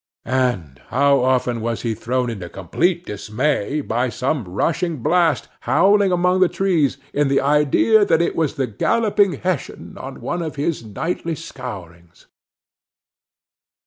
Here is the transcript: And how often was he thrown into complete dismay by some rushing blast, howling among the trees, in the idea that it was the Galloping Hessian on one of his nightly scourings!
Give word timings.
And 0.25 0.81
how 0.87 1.19
often 1.19 1.61
was 1.61 1.83
he 1.83 1.93
thrown 1.93 2.31
into 2.31 2.49
complete 2.49 3.05
dismay 3.05 3.81
by 3.81 4.09
some 4.09 4.45
rushing 4.45 5.03
blast, 5.03 5.47
howling 5.69 6.11
among 6.11 6.39
the 6.39 6.49
trees, 6.49 6.97
in 7.13 7.27
the 7.27 7.39
idea 7.39 8.03
that 8.03 8.19
it 8.19 8.35
was 8.35 8.55
the 8.55 8.65
Galloping 8.65 9.33
Hessian 9.33 9.99
on 9.99 10.19
one 10.19 10.41
of 10.41 10.55
his 10.55 10.83
nightly 10.83 11.35
scourings! 11.35 12.25